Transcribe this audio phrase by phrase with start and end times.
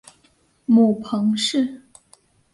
[0.65, 1.83] 母彭氏。